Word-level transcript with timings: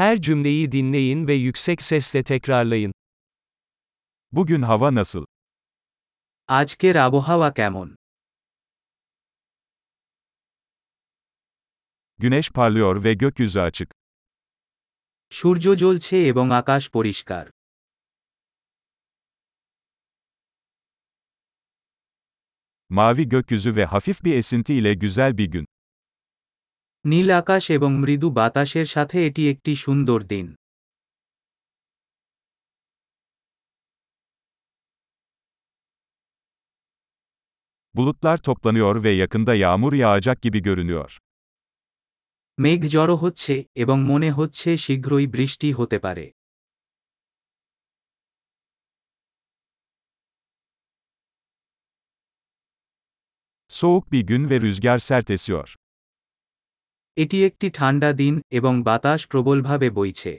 Her 0.00 0.21
cümleyi 0.21 0.71
dinleyin 0.71 1.27
ve 1.27 1.33
yüksek 1.33 1.81
sesle 1.81 2.23
tekrarlayın. 2.23 2.93
Bugün 4.31 4.61
hava 4.61 4.95
nasıl? 4.95 5.25
আজকের 6.47 6.95
আবহাওয়া 6.95 7.49
কেমন 7.53 7.95
Güneş 12.17 12.51
parlıyor 12.51 13.03
ve 13.03 13.13
gökyüzü 13.13 13.59
açık. 13.59 13.89
সূর্য 15.37 15.65
জ্বলছে 15.81 16.15
এবং 16.31 16.45
আকাশ 16.61 16.83
পরিষ্কার 16.95 17.45
Mavi 22.89 23.29
gökyüzü 23.29 23.75
ve 23.75 23.85
hafif 23.85 24.23
bir 24.23 24.35
esinti 24.35 24.73
ile 24.73 24.93
güzel 24.93 25.37
bir 25.37 25.45
gün. 25.45 25.65
নীল 27.04 27.28
আকাশ 27.30 27.64
এবং 27.70 27.90
মৃদু 28.02 28.28
বাতাসের 28.30 28.86
সাথে 28.86 29.16
এটি 29.26 29.42
একটি 29.50 29.72
সুন্দর 29.76 30.20
দিন 30.22 30.46
Bulutlar 37.94 38.36
toplanıyor 38.38 39.04
ve 39.04 39.10
yakında 39.10 39.54
yağmur 39.54 39.92
yağacak 39.92 40.42
gibi 40.42 40.62
görünüyor. 40.62 41.10
মেঘ 42.58 42.80
জড়ো 42.88 43.16
হচ্ছে 43.16 43.54
এবং 43.74 43.96
মনে 44.04 44.30
হচ্ছে 44.30 44.76
শীঘ্রই 44.76 45.26
বৃষ্টি 45.26 45.68
হতে 45.72 45.98
পারে 45.98 46.26
Soğuk 53.70 54.12
bir 54.12 54.26
gün 54.26 54.50
ve 54.50 54.60
rüzgar 54.60 54.98
sert 54.98 55.30
esiyor. 55.30 55.68
এটি 57.16 57.38
একটি 57.44 57.66
ঠান্ডা 57.70 58.10
দিন 58.12 58.34
এবং 58.50 58.72
বাতাস 58.82 59.20
প্রবলভাবে 59.26 59.88
বইছে 59.90 60.32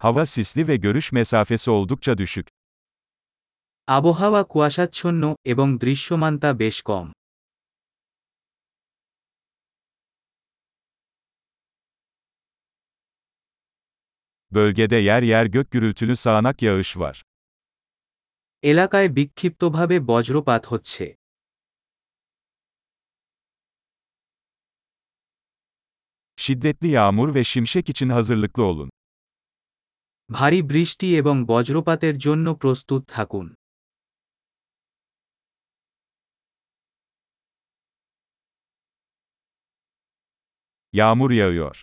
Hava 0.00 0.26
sisli 0.26 0.68
ve 0.68 0.76
görüş 0.76 1.12
mesafesi 1.12 1.70
oldukça 1.70 2.18
düşük. 2.18 2.46
আবহাওয়া 3.88 4.42
কুয়াশাচ্ছন্ন 4.52 5.22
এবং 5.44 5.66
দৃশ্যমানতা 5.80 6.50
বেশ 6.58 6.76
কম 6.82 7.06
Bölgede 14.52 14.96
yer 14.96 15.22
yer 15.22 15.46
gök 15.46 15.70
gürültülü 15.70 16.16
sağanak 16.16 16.62
yağış 16.62 16.96
var. 16.96 17.24
এলাকায় 18.63 19.09
বিক্ষিপ্তভাবে 19.15 19.97
বজ্রপাত 20.07 20.63
হচ্ছে 20.65 21.05
Şiddetli 26.37 26.87
yağmur 26.87 27.35
ve 27.35 27.43
şimşek 27.43 27.89
için 27.89 28.09
hazırlıklı 28.09 28.63
olun. 28.63 28.89
ভারী 30.29 30.61
বৃষ্টি 30.69 31.07
এবং 31.21 31.35
বজ্রপাতের 31.47 32.15
জন্য 32.17 32.45
প্রস্তুত 32.61 33.01
থাকুন 33.07 33.45
Yağmur 40.93 41.31
yağıyor. 41.31 41.75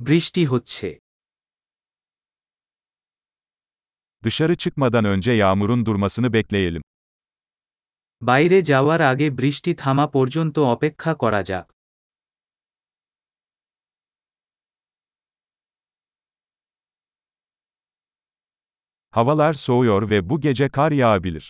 বৃষ্টি 0.00 0.42
হচ্ছে 0.46 1.01
Dışarı 4.23 4.55
çıkmadan 4.55 5.05
önce 5.05 5.31
yağmurun 5.31 5.85
durmasını 5.85 6.33
bekleyelim. 6.33 6.81
বাইরে 8.21 8.59
যাওয়ার 8.63 9.01
আগে 9.11 9.27
বৃষ্টি 9.39 9.71
থামা 9.81 10.05
পর্যন্ত 10.15 10.55
অপেক্ষা 10.75 11.13
করা 11.21 11.41
যাক 11.49 11.67
Havalar 19.13 19.53
soğuyor 19.53 20.09
ve 20.09 20.29
bu 20.29 20.41
gece 20.41 20.69
kar 20.69 20.91
yağabilir. 20.91 21.45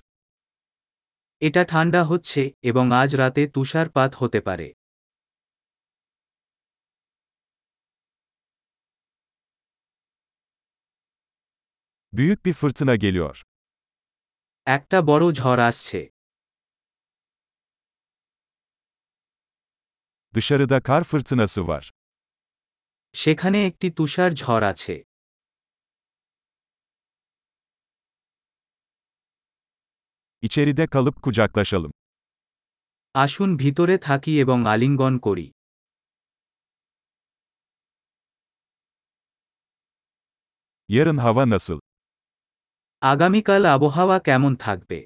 এটা 1.42 1.64
ঠান্ডা 1.66 2.02
হচ্ছে 2.06 2.42
এবং 2.64 2.86
আজ 3.02 3.12
রাতে 3.16 3.44
তুষারপাত 3.56 4.12
হতে 4.16 4.40
পারে 4.42 4.68
Büyük 12.14 12.46
bir 12.46 12.54
fırtına 12.54 12.96
geliyor. 12.96 13.42
একটা 14.68 14.98
বড় 15.10 15.24
ঝড় 15.40 15.62
আসছে 15.70 16.00
Dışarıda 20.36 20.80
kar 20.84 21.04
fırtınası 21.04 21.68
var. 21.68 21.84
সেখানে 23.14 23.58
একটি 23.70 23.88
তুষার 23.98 24.32
ঝড় 24.42 24.66
আছে 24.72 24.96
İçeride 30.42 30.88
kalıp 30.88 31.22
kucaklaşalım. 31.24 31.92
আসুন 33.24 33.50
ভিতরে 33.62 33.96
থাকি 34.08 34.34
এবং 34.44 34.60
আলিঙ্গন 34.74 35.14
করি 35.26 35.48
Yarın 40.90 41.18
hava 41.18 41.50
nasıl? 41.50 41.80
আগামীকাল 43.02 43.64
আবহাওয়া 43.76 44.18
কেমন 44.28 44.54
থাকবে 44.56 45.00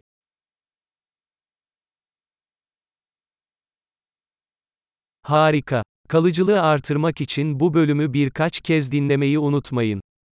Harika. 5.26 5.84
Kalıcılığı 6.10 6.62
artırmak 6.62 7.22
için 7.22 7.60
bu 7.60 7.74
bölümü 7.74 8.14
birkaç 8.14 8.60
kez 8.60 8.92
dinlemeyi 8.92 9.40
unutmayın. 9.40 10.02